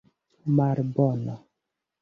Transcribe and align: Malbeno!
Malbeno! 0.55 1.35